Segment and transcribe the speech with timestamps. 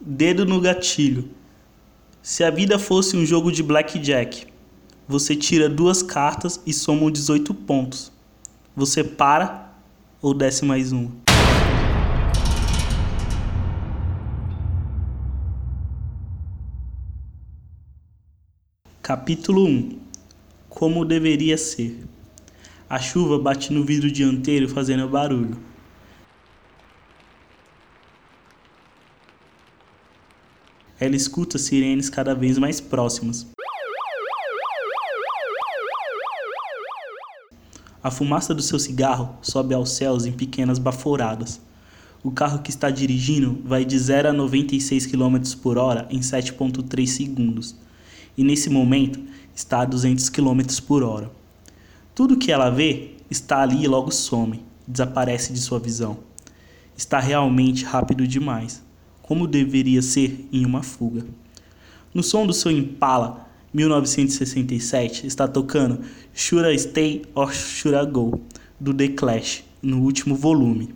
[0.00, 1.28] Dedo no gatilho.
[2.22, 4.46] Se a vida fosse um jogo de blackjack,
[5.06, 8.10] você tira duas cartas e soma 18 pontos.
[8.74, 9.70] Você para
[10.22, 11.12] ou desce mais uma?
[19.02, 19.98] Capítulo 1
[20.70, 22.02] Como deveria ser.
[22.88, 25.75] A chuva bate no vidro dianteiro fazendo barulho.
[30.98, 33.46] Ela escuta sirenes cada vez mais próximas.
[38.02, 41.60] A fumaça do seu cigarro sobe aos céus em pequenas baforadas.
[42.22, 47.06] O carro que está dirigindo vai de 0 a 96 km por hora em 7,3
[47.06, 47.74] segundos
[48.36, 49.20] e nesse momento
[49.54, 51.30] está a 200 km por hora.
[52.14, 56.18] Tudo que ela vê está ali e logo some, desaparece de sua visão.
[56.96, 58.82] Está realmente rápido demais,
[59.26, 61.26] como deveria ser em uma fuga.
[62.14, 66.00] No som do seu Impala 1967 está tocando
[66.32, 68.40] Should I Stay or Should I Go
[68.80, 70.94] do The Clash no último volume.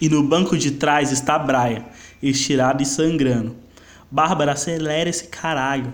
[0.00, 1.82] E no banco de trás está Brian,
[2.30, 3.54] estirado e sangrando.
[4.10, 5.92] Bárbara, acelera esse caralho.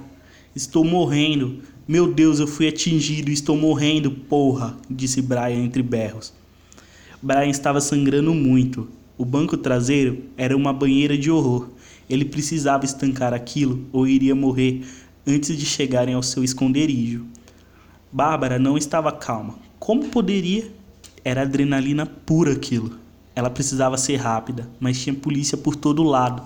[0.54, 1.60] Estou morrendo.
[1.88, 6.32] Meu Deus, eu fui atingido e estou morrendo, porra, disse Brian entre berros.
[7.22, 8.88] Brian estava sangrando muito.
[9.18, 11.68] O banco traseiro era uma banheira de horror.
[12.08, 14.82] Ele precisava estancar aquilo ou iria morrer
[15.26, 17.24] antes de chegarem ao seu esconderijo.
[18.12, 19.58] Bárbara não estava calma.
[19.78, 20.70] Como poderia?
[21.24, 22.99] Era adrenalina pura aquilo.
[23.34, 26.42] Ela precisava ser rápida, mas tinha polícia por todo lado.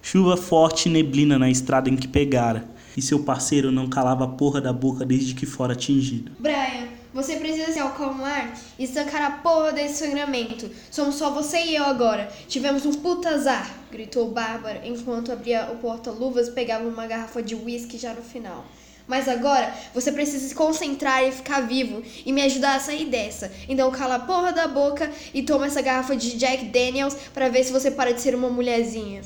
[0.00, 2.64] Chuva forte e neblina na estrada em que pegara.
[2.96, 6.32] E seu parceiro não calava a porra da boca desde que fora atingido.
[6.38, 10.70] Brian, você precisa se acalmar e estancar a porra desse sangramento.
[10.90, 12.28] Somos só você e eu agora.
[12.48, 17.54] Tivemos um puta azar, gritou Bárbara enquanto abria o porta-luvas e pegava uma garrafa de
[17.54, 18.64] uísque já no final.
[19.08, 23.50] Mas agora você precisa se concentrar e ficar vivo e me ajudar a sair dessa.
[23.66, 27.64] Então cala a porra da boca e toma essa garrafa de Jack Daniels para ver
[27.64, 29.22] se você para de ser uma mulherzinha.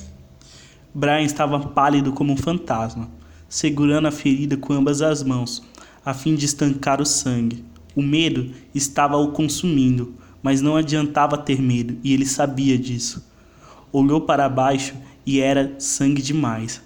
[0.94, 3.10] Brian estava pálido como um fantasma,
[3.48, 5.62] segurando a ferida com ambas as mãos,
[6.04, 7.64] a fim de estancar o sangue.
[7.96, 13.26] O medo estava o consumindo, mas não adiantava ter medo e ele sabia disso.
[13.90, 14.94] Olhou para baixo
[15.26, 16.80] e era sangue demais.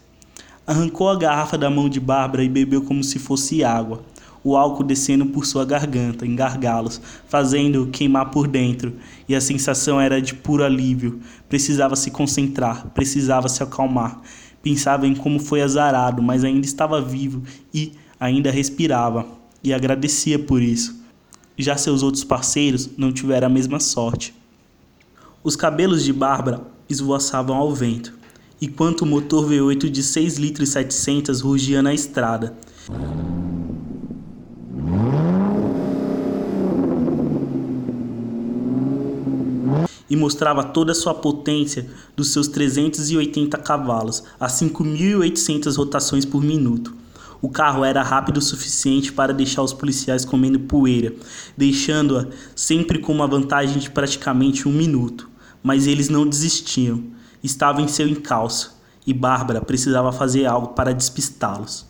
[0.66, 4.02] Arrancou a garrafa da mão de Bárbara e bebeu como se fosse água,
[4.42, 8.92] o álcool descendo por sua garganta, em gargalos, fazendo-o queimar por dentro,
[9.28, 11.20] e a sensação era de puro alívio.
[11.48, 14.20] Precisava se concentrar, precisava se acalmar.
[14.60, 19.24] Pensava em como foi azarado, mas ainda estava vivo e ainda respirava,
[19.62, 21.00] e agradecia por isso.
[21.56, 24.34] Já seus outros parceiros não tiveram a mesma sorte.
[25.44, 28.16] Os cabelos de Bárbara esvoaçavam ao vento
[28.60, 32.56] enquanto o motor V8 de 6 litros e 700 rugia na estrada.
[40.08, 46.94] E mostrava toda a sua potência dos seus 380 cavalos, a 5.800 rotações por minuto.
[47.42, 51.12] O carro era rápido o suficiente para deixar os policiais comendo poeira,
[51.56, 55.28] deixando-a sempre com uma vantagem de praticamente um minuto.
[55.62, 58.76] Mas eles não desistiam estava em seu encalço
[59.06, 61.86] e Bárbara precisava fazer algo para despistá-los.